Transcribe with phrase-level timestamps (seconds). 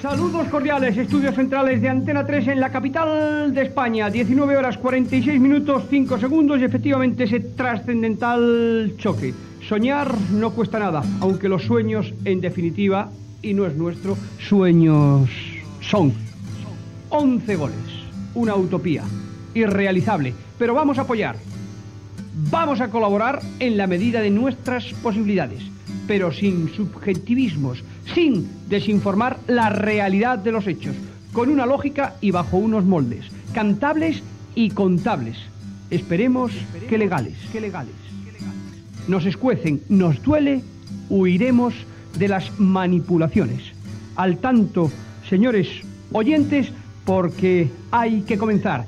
[0.00, 4.08] Saludos cordiales, estudios centrales de Antena 3 en la capital de España.
[4.08, 9.34] 19 horas 46 minutos 5 segundos y efectivamente ese trascendental choque.
[9.68, 13.10] Soñar no cuesta nada, aunque los sueños, en definitiva,
[13.42, 15.28] y no es nuestro, sueños
[15.82, 16.14] son.
[17.10, 17.76] 11 goles,
[18.34, 19.04] una utopía,
[19.52, 21.36] irrealizable, pero vamos a apoyar.
[22.50, 25.62] Vamos a colaborar en la medida de nuestras posibilidades,
[26.06, 30.94] pero sin subjetivismos, sin desinformar la realidad de los hechos,
[31.32, 34.22] con una lógica y bajo unos moldes, cantables
[34.54, 35.36] y contables.
[35.90, 36.52] Esperemos
[36.88, 37.94] que legales, que legales.
[39.08, 40.62] Nos escuecen, nos duele,
[41.08, 41.74] huiremos
[42.18, 43.62] de las manipulaciones.
[44.16, 44.90] Al tanto,
[45.28, 45.68] señores
[46.12, 46.72] oyentes,
[47.04, 48.86] porque hay que comenzar.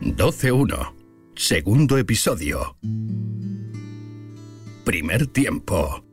[0.00, 0.92] 12-1.
[1.34, 2.76] Segundo episodio.
[4.84, 6.04] Primer tiempo.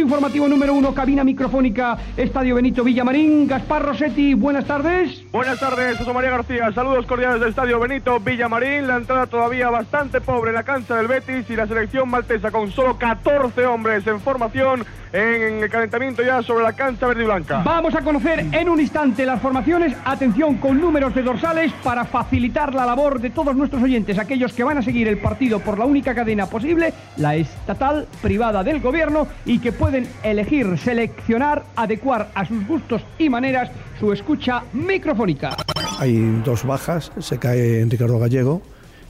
[0.00, 3.46] Informativo número uno, cabina microfónica, Estadio Benito Villamarín.
[3.46, 5.22] Gaspar Rossetti, buenas tardes.
[5.30, 6.72] Buenas tardes, José María García.
[6.72, 8.88] Saludos cordiales del Estadio Benito Villamarín.
[8.88, 12.70] La entrada todavía bastante pobre en la cancha del Betis y la selección maltesa con
[12.72, 17.62] solo 14 hombres en formación en el calentamiento ya sobre la cancha verde y blanca.
[17.64, 19.96] Vamos a conocer en un instante las formaciones.
[20.04, 24.64] Atención con números de dorsales para facilitar la labor de todos nuestros oyentes, aquellos que
[24.64, 29.26] van a seguir el partido por la única cadena posible, la estatal privada del gobierno,
[29.44, 35.56] y que pueden elegir, seleccionar, adecuar a sus gustos y maneras su escucha microfónica.
[35.98, 38.62] Hay dos bajas, se cae Ricardo Gallego,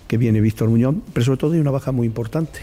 [0.09, 2.61] que viene Víctor Muñoz, pero sobre todo hay una baja muy importante.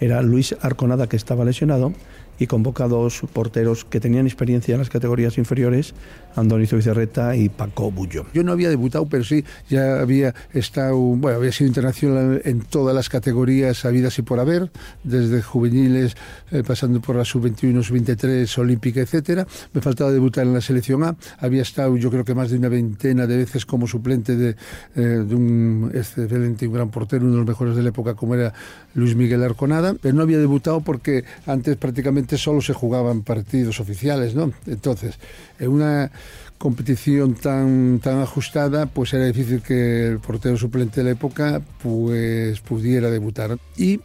[0.00, 1.92] Era Luis Arconada que estaba lesionado
[2.38, 5.94] y convoca dos porteros que tenían experiencia en las categorías inferiores,
[6.34, 8.26] Andoni Zubizarreta y Paco Bullo.
[8.34, 12.94] Yo no había debutado, pero sí, ya había estado, bueno, había sido internacional en todas
[12.94, 14.70] las categorías habidas y por haber,
[15.02, 16.16] desde juveniles,
[16.50, 19.46] eh, pasando por la sub-21, sub-23, olímpica, etcétera.
[19.72, 21.16] Me faltaba debutar en la selección A.
[21.38, 24.56] Había estado, yo creo que más de una veintena de veces como suplente de,
[24.94, 28.34] eh, de un excelente, un gran portero, uno de los mejores de la época, como
[28.34, 28.52] era
[28.94, 34.34] Luis Miguel Arconada, pero no había debutado porque antes prácticamente solo se jugaban partidos oficiales,
[34.34, 34.52] ¿no?
[34.66, 35.18] Entonces,
[35.58, 36.10] en una
[36.58, 42.60] competición tan, tan ajustada, pues era difícil que el portero suplente de la época pues
[42.60, 43.58] pudiera debutar.
[43.76, 44.00] Y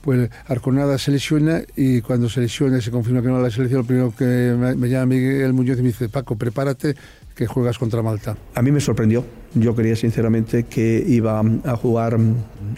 [0.00, 3.82] pues Arconada se lesiona y cuando se lesiona y se confirma que no la selección,
[3.82, 6.94] lo primero que me, me llama Miguel Muñoz y me dice, Paco, prepárate
[7.38, 8.36] que juegas contra Malta.
[8.56, 9.24] A mí me sorprendió.
[9.54, 12.18] Yo creía sinceramente que iba a jugar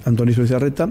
[0.04, 0.90] Antonio Zubizarreta,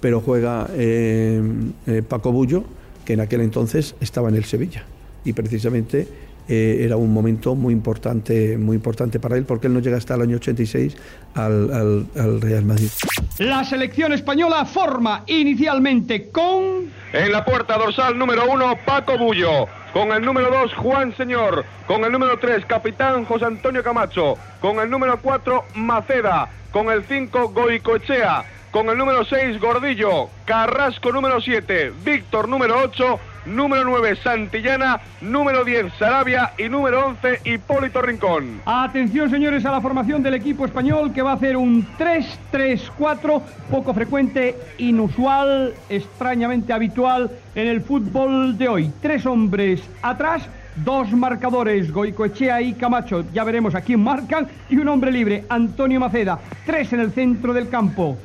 [0.00, 1.42] pero juega eh,
[1.88, 2.64] eh, Paco Bullo,
[3.08, 4.84] que en aquel entonces estaba en el Sevilla.
[5.24, 6.06] Y precisamente
[6.46, 10.14] eh, era un momento muy importante, muy importante para él, porque él no llega hasta
[10.14, 10.94] el año 86
[11.34, 12.90] al, al, al Real Madrid.
[13.38, 16.90] La selección española forma inicialmente con...
[17.14, 19.64] En la puerta dorsal número uno, Paco Bullo.
[19.94, 21.64] Con el número 2, Juan Señor.
[21.86, 24.36] Con el número 3, capitán José Antonio Camacho.
[24.60, 26.50] Con el número 4, Maceda.
[26.70, 28.57] Con el 5, Goicoechea.
[28.70, 30.28] Con el número 6, Gordillo.
[30.44, 31.90] Carrasco número 7.
[32.04, 33.18] Víctor número 8.
[33.46, 35.00] Número 9, Santillana.
[35.22, 36.52] Número 10, Sarabia.
[36.58, 38.60] Y número 11, Hipólito Rincón.
[38.66, 43.40] Atención, señores, a la formación del equipo español que va a hacer un 3-3-4,
[43.70, 48.92] poco frecuente, inusual, extrañamente habitual en el fútbol de hoy.
[49.00, 50.46] Tres hombres atrás.
[50.84, 55.98] Dos marcadores, Goicoechea y Camacho, ya veremos a quién marcan, y un hombre libre, Antonio
[55.98, 56.38] Maceda.
[56.64, 58.16] Tres en el centro del campo.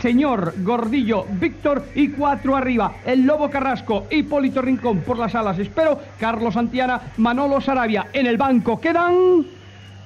[0.00, 2.96] Señor Gordillo, Víctor y cuatro arriba.
[3.04, 5.58] El Lobo Carrasco, Hipólito Rincón por las alas.
[5.58, 8.06] Espero, Carlos Santiana, Manolo Sarabia.
[8.12, 9.44] En el banco quedan.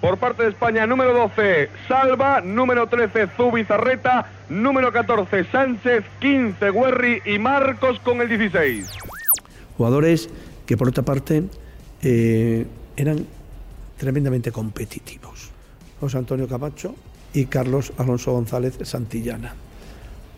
[0.00, 2.40] Por parte de España, número 12, Salva.
[2.40, 4.26] Número 13, Zubizarreta.
[4.48, 6.04] Número 14, Sánchez.
[6.20, 8.90] 15, Guerri y Marcos con el 16.
[9.76, 10.28] Jugadores
[10.66, 11.44] que por otra parte
[12.02, 12.66] eh,
[12.96, 13.26] eran
[13.96, 15.50] tremendamente competitivos.
[16.00, 16.94] José Antonio Camacho
[17.32, 19.54] y Carlos Alonso González Santillana.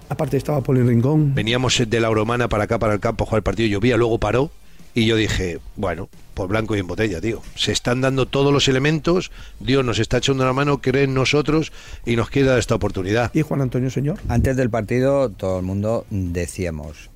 [0.09, 1.35] Aparte estaba Poli Rincón.
[1.35, 4.19] Veníamos de la Euromana para acá, para el campo, a jugar el partido, llovía, luego
[4.19, 4.50] paró.
[4.94, 7.43] Y yo dije, bueno, por blanco y en botella, tío.
[7.55, 9.31] Se están dando todos los elementos,
[9.61, 11.73] Dios nos está echando la mano, cree en nosotros
[12.06, 13.35] y nos queda esta oportunidad.
[13.35, 14.20] ¿Y Juan Antonio Señor?
[14.29, 17.11] Antes del partido todo el mundo decíamos,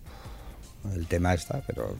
[0.95, 1.97] el tema está, pero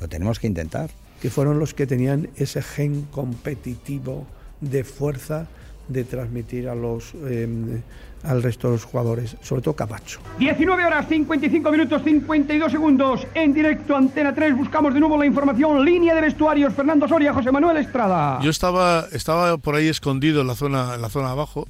[0.00, 0.90] lo tenemos que intentar.
[1.22, 4.26] Que fueron los que tenían ese gen competitivo
[4.60, 5.46] de fuerza
[5.88, 7.80] de transmitir a los eh,
[8.24, 10.18] al resto de los jugadores, sobre todo Camacho.
[10.38, 15.84] 19 horas 55 minutos 52 segundos en directo Antena 3 buscamos de nuevo la información
[15.84, 18.40] línea de vestuarios Fernando Soria José Manuel Estrada.
[18.42, 21.68] Yo estaba estaba por ahí escondido en la zona en la zona de abajo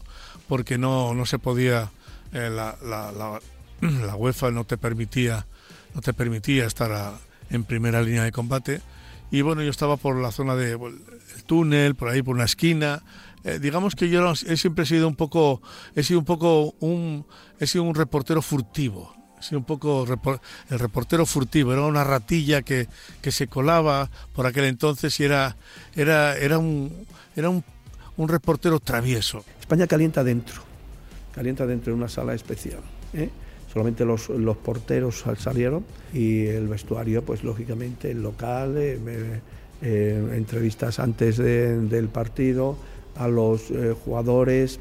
[0.48, 1.90] porque no no se podía
[2.32, 3.40] eh, la, la, la,
[4.06, 5.44] la UEFA no te permitía
[5.94, 7.12] no te permitía estar a-
[7.50, 8.80] en primera línea de combate.
[9.30, 13.02] Y bueno, yo estaba por la zona de el túnel, por ahí, por una esquina.
[13.46, 15.62] Eh, digamos que yo he siempre sido un poco,
[15.94, 17.24] he sido un poco un,
[17.60, 19.14] he sido un reportero furtivo.
[19.38, 20.04] He sido un poco
[20.70, 21.72] el reportero furtivo.
[21.72, 22.88] Era una ratilla que,
[23.22, 25.56] que se colaba por aquel entonces y era,
[25.94, 26.90] era, era un,
[27.36, 27.62] era un,
[28.16, 29.44] un reportero travieso.
[29.60, 30.62] España calienta dentro,
[31.32, 32.80] calienta dentro de una sala especial.
[33.14, 33.30] ¿eh?
[33.72, 39.40] Solamente los, los porteros sal- salieron y el vestuario, pues lógicamente el local, eh,
[39.82, 42.78] entrevistas antes de- del partido
[43.18, 44.78] a los eh, jugadores.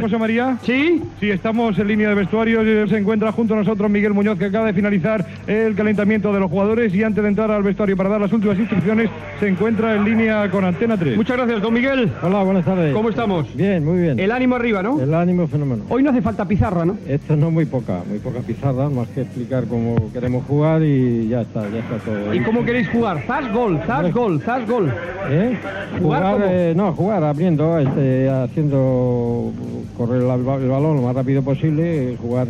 [0.00, 0.56] José María?
[0.62, 1.02] ¿Sí?
[1.18, 2.62] Sí, estamos en línea de vestuario.
[2.62, 6.40] eh, Se encuentra junto a nosotros Miguel Muñoz, que acaba de finalizar el calentamiento de
[6.40, 6.94] los jugadores.
[6.94, 9.10] Y antes de entrar al vestuario para dar las últimas instrucciones,
[9.40, 11.16] se encuentra en línea con Antena 3.
[11.16, 12.10] Muchas gracias, don Miguel.
[12.22, 12.94] Hola, buenas tardes.
[12.94, 13.52] ¿Cómo estamos?
[13.56, 14.20] Bien, muy bien.
[14.20, 15.00] El ánimo arriba, ¿no?
[15.00, 15.84] El ánimo fenómeno.
[15.88, 16.96] Hoy no hace falta pizarra, ¿no?
[17.08, 21.40] Esto no muy poca, muy poca pizarra, más que explicar cómo queremos jugar y ya
[21.42, 22.32] está, ya está todo.
[22.32, 23.22] ¿Y cómo queréis jugar?
[23.26, 24.92] Zas gol, zas gol, zas gol.
[25.30, 25.56] ¿Eh?
[26.00, 29.52] ¿Jugar Jugar, eh, no, jugar abriendo, este, haciendo
[29.96, 32.48] correr el balón lo más rápido posible, jugar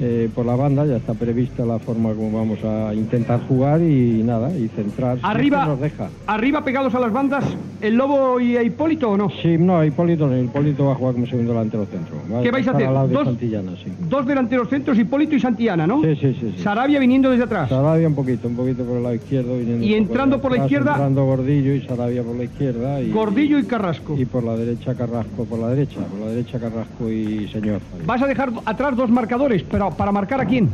[0.00, 4.22] eh, por la banda, ya está prevista la forma como vamos a intentar jugar y
[4.22, 5.18] nada, y centrar.
[5.22, 6.08] Arriba, nos deja.
[6.26, 7.44] arriba pegados a las bandas,
[7.80, 9.28] el Lobo y Hipólito o no?
[9.42, 12.16] Sí, no, Hipólito no, Hipólito va a jugar como segundo delantero centro.
[12.32, 12.86] Va ¿Qué vais a hacer?
[12.86, 13.90] Al lado de Dos- sí.
[14.08, 16.02] Dos delanteros centros, Hipólito y Santillana, ¿no?
[16.02, 16.52] Sí, sí, sí.
[16.56, 16.62] sí.
[16.62, 17.68] Sarabia viniendo desde atrás.
[17.68, 19.56] Sarabia un poquito, un poquito por el lado izquierdo.
[19.58, 23.00] viniendo Y entrando por la atrás, izquierda- Entrando Gordillo y Sarabia por la izquierda.
[23.02, 24.16] Y, Gordillo y Carrasco.
[24.18, 26.00] Y por la derecha Carrasco, por la derecha.
[26.00, 27.80] Por la derecha Carrasco y Señor.
[28.06, 30.68] Vas a dejar atrás dos marcadores, pero ¿para marcar a quién?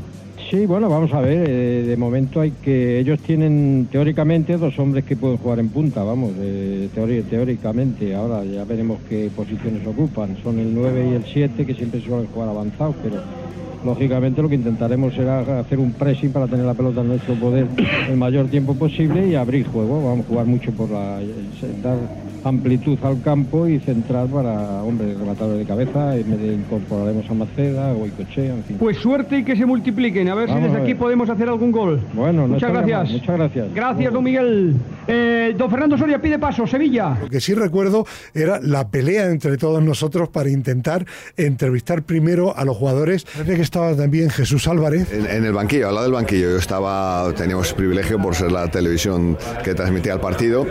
[0.51, 1.45] Sí, bueno, vamos a ver.
[1.49, 2.99] eh, de momento hay que.
[2.99, 8.15] Ellos tienen teóricamente dos hombres que pueden jugar en punta, vamos, eh, teóricamente.
[8.15, 10.37] Ahora ya veremos qué posiciones ocupan.
[10.43, 13.17] Son el 9 y el 7 que siempre suelen jugar avanzados, pero.
[13.85, 17.67] Lógicamente lo que intentaremos será hacer un pressing para tener la pelota en nuestro poder
[18.09, 20.03] el mayor tiempo posible y abrir juego.
[20.03, 21.21] Vamos a jugar mucho por la
[21.83, 21.99] dar
[22.45, 28.55] amplitud al campo y centrar para, hombre, rematadores de cabeza, incorporaremos a Maceda, o Goicochea,
[28.55, 28.77] en fin.
[28.79, 30.29] Pues suerte y que se multipliquen.
[30.29, 30.83] A ver Vamos si desde ver.
[30.83, 32.01] aquí podemos hacer algún gol.
[32.15, 33.05] Bueno, no muchas gracias.
[33.05, 33.75] mal, muchas gracias.
[33.75, 34.75] Gracias, don Miguel.
[35.07, 37.19] Eh, don Fernando Soria pide paso, Sevilla.
[37.21, 41.07] Lo que sí recuerdo era la pelea entre todos nosotros para intentar
[41.37, 43.25] entrevistar primero a los jugadores.
[43.25, 45.13] Parece que estaba también Jesús Álvarez.
[45.13, 46.51] En, en el banquillo, al lado del banquillo.
[46.51, 50.67] Yo estaba, teníamos privilegio por ser la televisión que transmitía el partido.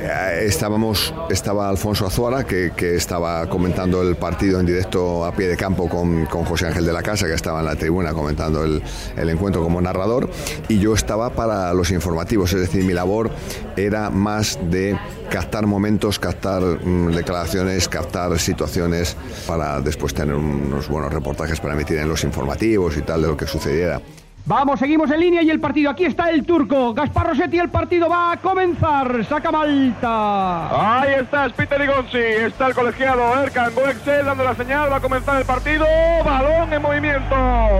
[0.00, 5.46] Eh, Estábamos, estaba Alfonso Azuara, que, que estaba comentando el partido en directo a pie
[5.48, 8.64] de campo con, con José Ángel de la Casa, que estaba en la tribuna comentando
[8.64, 8.82] el,
[9.16, 10.30] el encuentro como narrador.
[10.68, 13.30] Y yo estaba para los informativos, es decir, mi labor
[13.76, 14.98] era más de
[15.30, 19.16] captar momentos, captar mm, declaraciones, captar situaciones
[19.46, 23.36] para después tener unos buenos reportajes para emitir en los informativos y tal de lo
[23.36, 24.00] que sucediera.
[24.46, 25.90] Vamos, seguimos en línea y el partido.
[25.90, 26.94] Aquí está el turco.
[26.94, 29.24] Gaspar Rossetti, el partido va a comenzar.
[29.24, 31.02] Saca Malta.
[31.02, 35.38] Ahí está Peter Igonzi, está el colegiado Erkan Goexel dando la señal, va a comenzar
[35.38, 35.86] el partido,
[36.24, 37.36] balón en movimiento,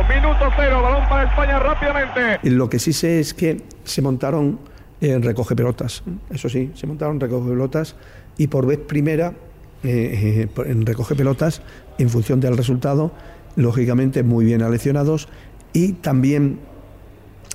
[0.09, 2.39] minuto cero, balón para España rápidamente.
[2.43, 4.61] Lo que sí sé es que se montaron
[5.01, 7.97] en recoge pelotas, eso sí, se montaron recoge pelotas
[8.37, 9.35] y por vez primera
[9.83, 11.63] eh, eh, en recoge pelotas,
[11.99, 13.13] en función del resultado,
[13.57, 15.29] lógicamente muy bien aleccionados
[15.73, 16.59] y también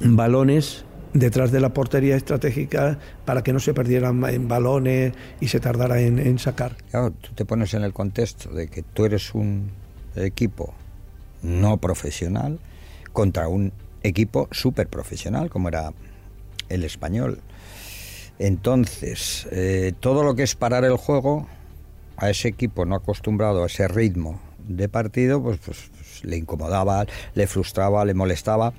[0.02, 5.60] balones detrás de la portería estratégica para que no se perdieran en balones y se
[5.60, 6.76] tardara en, en sacar.
[6.90, 9.70] Claro, tú te pones en el contexto de que tú eres un
[10.16, 10.74] equipo
[11.42, 12.60] no profesional
[13.14, 13.72] contra un
[14.04, 15.94] equipo súper profesional como era
[16.70, 17.40] el español.
[18.40, 21.48] Entonces, eh, todo lo que es parar el juego
[22.18, 27.06] a ese equipo no acostumbrado a ese ritmo de partido, pues, pues, pues le incomodaba,
[27.34, 28.74] le frustraba, le molestaba.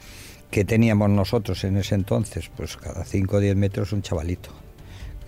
[0.50, 2.50] que teníamos nosotros en ese entonces?
[2.56, 4.50] Pues cada 5 o 10 metros un chavalito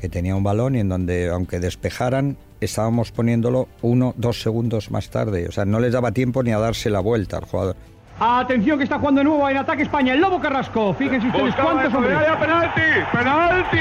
[0.00, 5.10] que tenía un balón y en donde, aunque despejaran, estábamos poniéndolo uno, dos segundos más
[5.10, 5.48] tarde.
[5.48, 7.76] O sea, no les daba tiempo ni a darse la vuelta al jugador.
[8.20, 10.12] Atención que está jugando de nuevo en ataque España.
[10.14, 10.92] El Lobo Carrasco.
[10.94, 12.16] Fíjense ustedes Buscaba cuántos hombres.
[12.16, 12.80] área, penalti,
[13.12, 13.78] penalti.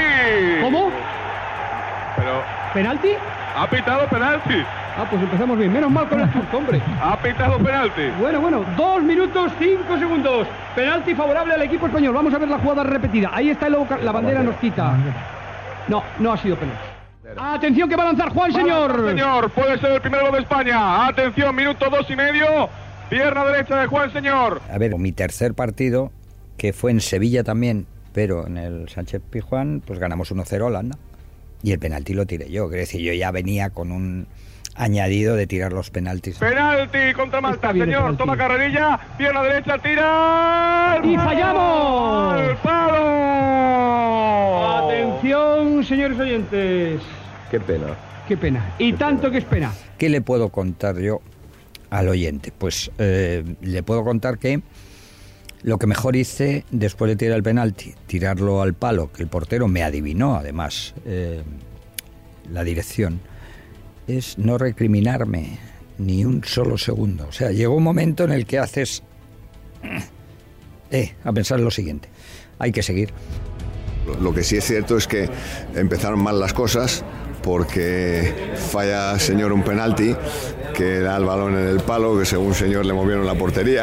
[0.62, 0.90] ¿Cómo?
[2.16, 2.42] Pero
[2.72, 3.08] ¿Penalti?
[3.56, 4.62] ha pitado penalti.
[4.96, 5.72] Ah, pues empezamos bien.
[5.72, 6.80] Menos mal con el turco, hombre.
[7.02, 8.02] Ha pitado penalti.
[8.20, 10.46] Bueno, bueno, dos minutos, cinco segundos.
[10.74, 12.14] Penalti favorable al equipo español.
[12.14, 13.30] Vamos a ver la jugada repetida.
[13.32, 14.92] Ahí está el Lobo Car- La bandera nos quita.
[15.88, 16.82] No, no ha sido penalti.
[17.40, 19.08] Atención que va a lanzar Juan, señor.
[19.08, 21.06] Señor, puede ser el primero de España.
[21.06, 22.68] Atención, minuto dos y medio.
[23.08, 24.60] Pierna derecha de Juan Señor.
[24.70, 26.12] A ver, mi tercer partido,
[26.56, 30.98] que fue en Sevilla también, pero en el Sánchez Pijuán, pues ganamos 1-0 Holanda.
[31.62, 32.68] Y el penalti lo tiré yo.
[32.68, 34.26] Quiero decir, yo ya venía con un
[34.74, 36.38] añadido de tirar los penaltis.
[36.38, 38.16] Penalti contra Malta, señor.
[38.16, 41.00] Toma carrerilla, pierna derecha, tira.
[41.02, 42.34] ¡Y fallamos!
[42.34, 43.78] ¡Al palo!
[44.86, 47.00] Atención, señores oyentes.
[47.50, 47.86] Qué pena.
[48.28, 48.74] Qué pena.
[48.78, 49.72] Y tanto que es pena.
[49.96, 51.22] ¿Qué le puedo contar yo
[51.90, 52.52] al oyente?
[52.56, 54.62] Pues eh, le puedo contar que
[55.62, 59.68] lo que mejor hice después de tirar el penalti, tirarlo al palo, que el portero
[59.68, 61.42] me adivinó además eh,
[62.50, 63.20] la dirección,
[64.06, 65.58] es no recriminarme
[65.98, 67.26] ni un solo segundo.
[67.28, 69.02] O sea, llegó un momento en el que haces...
[70.90, 72.08] Eh, a pensar en lo siguiente.
[72.58, 73.12] Hay que seguir.
[74.22, 75.28] Lo que sí es cierto es que
[75.74, 77.04] empezaron mal las cosas
[77.42, 78.34] porque
[78.70, 80.16] falla señor un penalti
[80.78, 83.82] que da el balón en el palo que según señor le movieron la portería.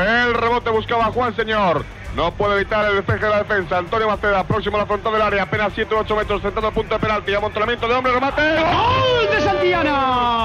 [0.00, 1.84] El rebote buscaba a Juan Señor.
[2.16, 3.76] No puede evitar el despeje de la defensa.
[3.76, 6.72] Antonio Maceda, próximo a la frontal del área, apenas 7 o 8 metros, centrado al
[6.72, 7.34] punto de penalti.
[7.34, 8.42] Amontonamiento de hombre, remate.
[8.42, 10.35] ¡Gol de Santillana!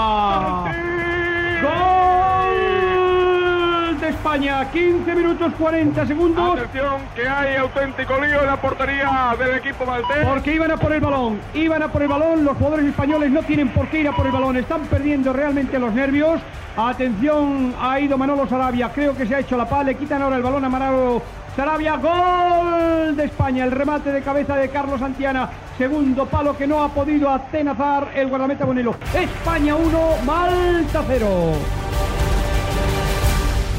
[4.22, 4.70] España!
[4.72, 6.60] 15 minutos 40 segundos.
[6.60, 10.24] Atención, que hay auténtico lío en la portería del equipo maltés.
[10.24, 13.42] Porque iban a por el balón, iban a por el balón, los jugadores españoles no
[13.42, 16.40] tienen por qué ir a por el balón, están perdiendo realmente los nervios.
[16.78, 20.36] Atención, ha ido Manolo Sarabia, creo que se ha hecho la paz, le quitan ahora
[20.36, 21.24] el balón a Manolo
[21.56, 25.50] Sarabia, gol de España, el remate de cabeza de Carlos Santiana,
[25.80, 28.94] segundo palo que no ha podido atenazar el guardameta Bonelo.
[29.16, 31.81] España 1, Malta 0.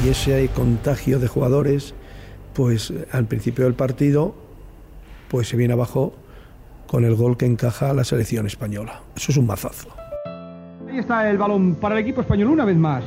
[0.04, 1.94] Y ese contagio de jugadores,
[2.54, 4.34] pues al principio del partido,
[5.28, 6.12] pues se viene abajo
[6.86, 9.00] con el gol que encaja la selección española.
[9.16, 9.88] Eso es un mazazo.
[10.88, 13.04] Ahí está el balón para el equipo español una vez más.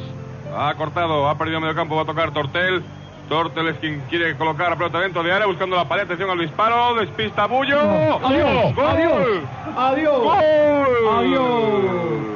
[0.56, 2.82] Ha cortado, ha perdido medio campo, va a tocar Tortel.
[3.28, 6.04] Tortel es quien quiere colocar la pelota dentro de área, buscando la pared.
[6.04, 7.80] Atención al disparo, despista Bullo.
[8.26, 8.86] Adiós, ¡Gol!
[8.86, 9.42] adiós,
[9.76, 10.34] adiós, ¡Gol!
[10.34, 10.88] adiós,
[11.18, 12.35] adiós,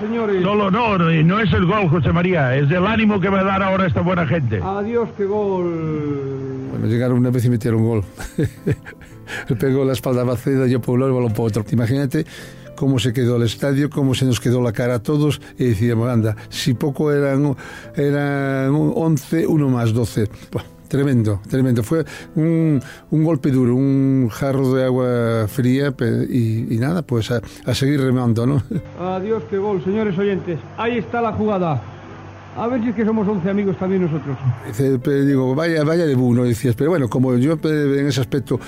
[0.00, 0.42] señores.
[0.42, 3.44] Solo no, no, no es el gol, José María, es el ánimo que va a
[3.44, 4.60] dar ahora esta buena gente.
[4.62, 6.68] Adiós, qué gol.
[6.70, 8.04] Bueno, llegaron una vez y metieron gol.
[9.48, 11.64] Le pegó la espalda a Maceda, yo por un lado y balón por otro.
[11.70, 12.26] Imagínate
[12.76, 16.08] cómo se quedó el estadio, cómo se nos quedó la cara a todos y decíamos,
[16.08, 17.56] anda, si poco eran,
[17.96, 20.28] eran 11, uno más 12.
[20.52, 21.82] Buah, tremendo, tremendo.
[21.82, 22.04] Fue
[22.36, 25.92] un, un golpe duro, un jarro de agua fría
[26.30, 28.62] y, y nada, pues a, a seguir remando, ¿no?
[29.00, 30.60] Adiós, qué gol, señores oyentes.
[30.76, 31.82] Ahí está la jugada.
[32.56, 34.38] A ver si es que somos 11 amigos también nosotros.
[35.26, 38.60] Digo, vaya, vaya de uno, decías, pero bueno, como yo en ese aspecto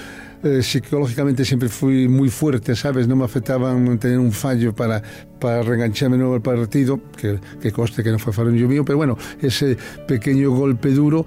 [0.42, 3.06] eh, psicológicamente siempre fui muy fuerte, ¿sabes?
[3.06, 5.00] No me afectaban tener un fallo para,
[5.40, 9.16] para reengancharme nuevo el partido, que, que coste que no fue fallo mío, pero bueno,
[9.40, 11.24] ese pequeño golpe duro,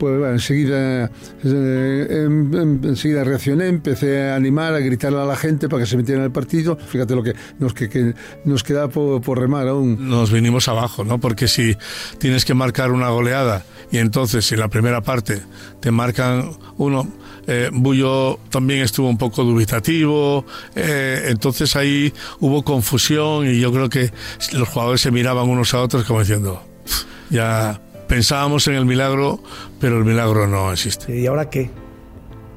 [0.00, 1.10] pues enseguida,
[1.44, 5.86] eh, em- em- enseguida reaccioné, empecé a animar, a gritarle a la gente para que
[5.86, 6.78] se metieran en el partido.
[6.88, 8.14] Fíjate lo que nos, que,
[8.46, 10.08] nos quedaba por, por remar aún.
[10.08, 11.20] nos vinimos abajo, ¿no?
[11.20, 11.76] Porque si
[12.16, 15.42] tienes que marcar una goleada y entonces si en la primera parte
[15.80, 17.06] te marcan uno,
[17.46, 23.90] eh, Bullo también estuvo un poco dubitativo, eh, entonces ahí hubo confusión y yo creo
[23.90, 24.10] que
[24.54, 27.80] los jugadores se miraban unos a otros como diciendo, "Pf, ya
[28.10, 29.38] pensábamos en el milagro,
[29.78, 31.16] pero el milagro no existe.
[31.16, 31.70] ¿Y ahora qué?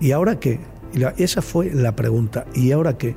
[0.01, 0.59] ¿Y ahora qué?
[0.93, 2.45] Y esa fue la pregunta.
[2.55, 3.15] ¿Y ahora qué?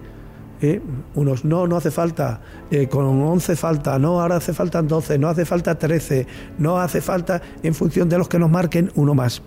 [0.61, 0.83] Eh,
[1.15, 2.43] Unos, no, no hace falta.
[2.71, 3.99] Eh, con 11 falta.
[3.99, 5.19] No, ahora hace falta 12.
[5.19, 6.27] No hace falta 13.
[6.59, 9.41] No hace falta en función de los que nos marquen uno más.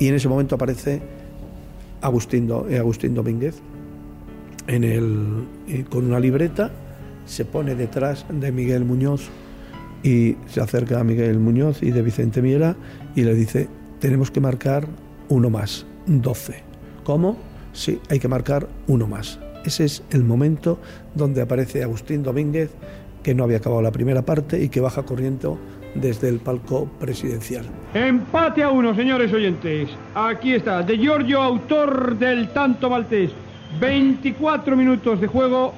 [0.00, 1.00] Y en ese momento aparece
[2.00, 3.54] Agustín, eh, Agustín Domínguez
[4.66, 6.72] en el, con una libreta.
[7.24, 9.30] Se pone detrás de Miguel Muñoz
[10.02, 12.76] y se acerca a Miguel Muñoz y de Vicente Miera
[13.14, 14.86] y le dice, tenemos que marcar
[15.28, 16.62] uno más, 12.
[17.04, 17.36] ¿Cómo?
[17.72, 19.38] Sí, hay que marcar uno más.
[19.64, 20.78] Ese es el momento
[21.14, 22.70] donde aparece Agustín Domínguez,
[23.22, 25.58] que no había acabado la primera parte y que baja corriendo
[25.94, 27.64] desde el palco presidencial.
[27.94, 29.90] Empate a uno, señores oyentes.
[30.14, 33.30] Aquí está, de Giorgio, autor del tanto maltés.
[33.78, 35.74] 24 minutos de juego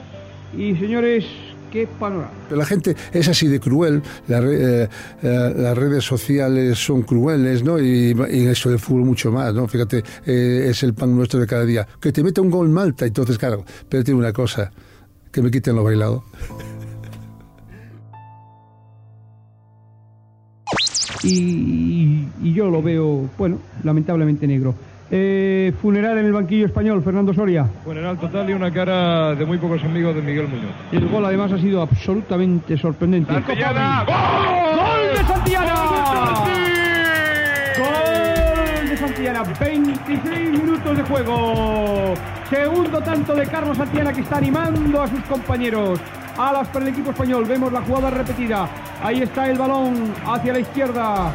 [0.57, 1.27] y, señores,
[1.73, 2.31] qué panorama.
[2.51, 4.89] La gente es así de cruel, la eh,
[5.23, 7.81] eh, las redes sociales son crueles, ¿no?
[7.81, 9.67] Y, y eso del fútbol mucho más, ¿no?
[9.67, 11.89] Fíjate, eh, es el pan nuestro de cada día.
[11.99, 14.71] Que te meta un gol Malta, entonces, claro, pero tiene una cosa,
[15.33, 16.25] que me quiten lo bailado.
[21.25, 24.75] Y, y yo lo veo, bueno, lamentablemente negro.
[25.15, 27.67] Eh, funeral en el banquillo español, Fernando Soria.
[27.85, 30.71] Funeral total y una cara de muy pocos amigos de Miguel Muñoz.
[30.91, 33.31] El gol además ha sido absolutamente sorprendente.
[33.31, 35.75] Santillana, ¡Gol de Santillana!
[37.79, 39.43] ¡Gol de Santillana!
[39.61, 42.15] 26 minutos de juego.
[42.49, 46.01] Segundo tanto de Carlos Santillana que está animando a sus compañeros.
[46.39, 47.45] alas para el equipo español.
[47.47, 48.67] Vemos la jugada repetida.
[49.03, 51.33] Ahí está el balón hacia la izquierda.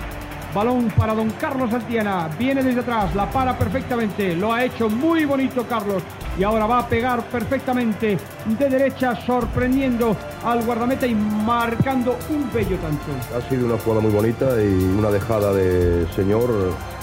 [0.58, 2.30] Balón para don Carlos Santillana.
[2.40, 4.36] Viene desde atrás, la para perfectamente.
[4.36, 6.02] Lo ha hecho muy bonito Carlos.
[6.36, 8.18] Y ahora va a pegar perfectamente
[8.58, 13.06] de derecha, sorprendiendo al guardameta y marcando un bello tanto.
[13.38, 16.50] Ha sido una jugada muy bonita y una dejada de señor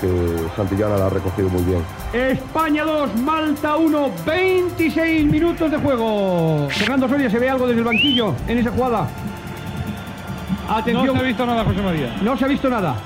[0.00, 0.08] que
[0.56, 1.82] Santillana la ha recogido muy bien.
[2.12, 6.68] España 2, Malta 1, 26 minutos de juego.
[6.70, 9.06] Fernando Soria, ¿se ve algo desde el banquillo en esa jugada?
[10.68, 11.06] Atención.
[11.06, 12.16] No se ha visto nada, José María.
[12.20, 12.96] No se ha visto nada.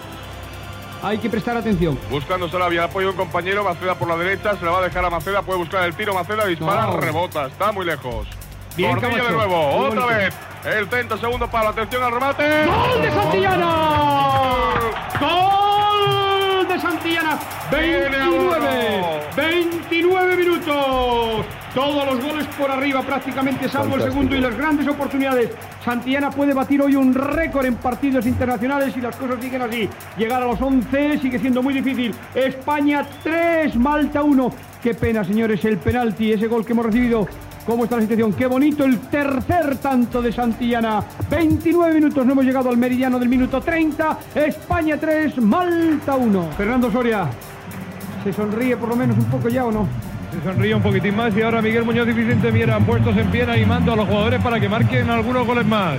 [1.03, 1.99] Hay que prestar atención.
[2.11, 5.11] Buscando Sarabia, apoyo un compañero, Maceda por la derecha, se la va a dejar a
[5.11, 6.97] Maceda, puede buscar el tiro, Maceda dispara, No.
[6.99, 8.27] rebota, está muy lejos.
[8.77, 10.07] Bien, de nuevo, Muy otra bonito.
[10.07, 10.35] vez.
[10.65, 12.65] El 30 segundo para atención al remate.
[12.67, 13.75] ¡Gol de Santillana!
[15.21, 17.39] ¡Gol de Santillana!
[17.71, 18.38] 29,
[21.79, 25.53] Todos los goles por arriba prácticamente, salvo el segundo y las grandes oportunidades.
[25.85, 29.89] Santillana puede batir hoy un récord en partidos internacionales y las cosas siguen así.
[30.17, 32.13] Llegar a los 11 sigue siendo muy difícil.
[32.35, 34.51] España 3, Malta 1.
[34.83, 37.29] Qué pena, señores, el penalti, ese gol que hemos recibido.
[37.65, 38.33] ¿Cómo está la situación?
[38.33, 41.05] Qué bonito el tercer tanto de Santillana.
[41.31, 44.19] 29 minutos, no hemos llegado al meridiano del minuto 30.
[44.35, 46.51] España 3, Malta 1.
[46.57, 47.29] Fernando Soria,
[48.25, 50.08] ¿se sonríe por lo menos un poco ya o no?
[50.33, 53.27] Se sonríe un poquitín más y ahora Miguel Muñoz y Vicente Miera han puestos en
[53.31, 55.97] pie animando a los jugadores para que marquen algunos goles más.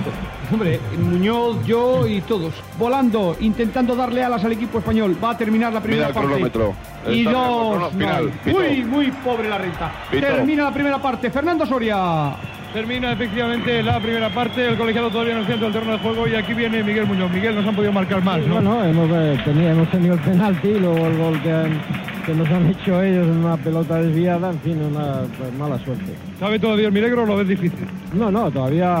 [0.52, 2.54] Hombre, Muñoz, yo y todos.
[2.78, 5.16] Volando, intentando darle alas al equipo español.
[5.22, 6.28] Va a terminar la primera Mira el parte.
[6.28, 6.74] cronómetro.
[7.08, 7.92] Y Está dos.
[7.92, 8.32] final.
[8.46, 9.92] Muy, muy pobre la renta.
[10.10, 10.26] Pito.
[10.26, 11.30] Termina la primera parte.
[11.30, 12.32] Fernando Soria.
[12.72, 16.28] Termina efectivamente la primera parte, el colegiado todavía en el centro del terreno de juego
[16.28, 17.28] y aquí viene Miguel Muñoz.
[17.32, 18.54] Miguel, nos han podido marcar más, ¿no?
[18.54, 21.80] Bueno, hemos, eh, tenido, hemos tenido el penalti y luego el gol que, han-
[22.24, 26.12] que nos han hecho ellos en una pelota desviada, en fin, una pues, mala suerte.
[26.38, 27.86] ¿Sabe todavía el milagro o lo ves difícil?
[28.14, 28.94] No, no, todavía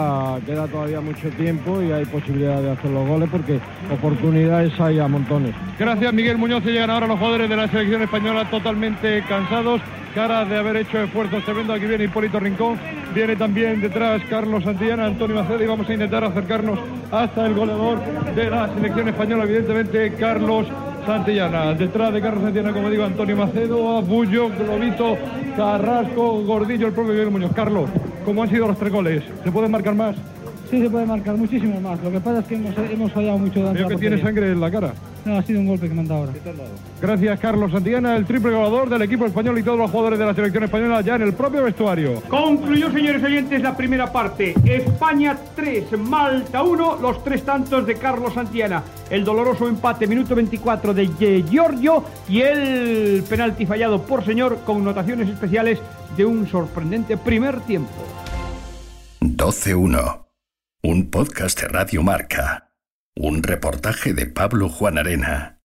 [0.44, 3.60] queda todavía mucho tiempo y hay posibilidad de hacer los goles porque
[3.92, 5.54] oportunidades hay a montones.
[5.78, 6.64] Gracias, Miguel Muñoz.
[6.64, 9.80] Se llegan ahora los jugadores de la selección española totalmente cansados,
[10.12, 11.76] caras de haber hecho esfuerzos tremendos.
[11.76, 12.76] Aquí viene Hipólito Rincón,
[13.14, 16.78] viene también detrás Carlos Santillana, Antonio Maceda y vamos a intentar acercarnos
[17.10, 17.98] hasta el goleador
[18.34, 20.66] de la selección española, evidentemente Carlos
[21.06, 21.74] Santillana.
[21.74, 25.16] Detrás de Carlos Santillana, como digo, Antonio Macedo, Abullo, Globito,
[25.56, 27.52] Carrasco, Gordillo, el propio Miguel Muñoz.
[27.54, 27.90] Carlos,
[28.24, 29.24] ¿cómo han sido los tres goles?
[29.42, 30.16] ¿Se pueden marcar más?
[30.70, 32.00] Sí, se puede marcar muchísimo más.
[32.02, 34.70] Lo que pasa es que hemos, hemos fallado mucho Veo que tiene sangre en la
[34.70, 34.92] cara.
[35.30, 36.32] No, ha sido un golpe que me han dado ahora.
[37.00, 40.34] Gracias, Carlos Santillana, el triple goleador del equipo español y todos los jugadores de la
[40.34, 42.20] selección española ya en el propio vestuario.
[42.28, 44.54] Concluyó, señores oyentes, la primera parte.
[44.64, 48.82] España 3, Malta 1, los tres tantos de Carlos Santillana.
[49.08, 54.82] El doloroso empate, minuto 24 de Ye- Giorgio y el penalti fallado por señor con
[54.82, 55.78] notaciones especiales
[56.16, 57.92] de un sorprendente primer tiempo.
[59.20, 60.26] 12-1.
[60.82, 62.69] Un podcast de Radio Marca.
[63.22, 65.59] Un reportaje de Pablo Juan Arena.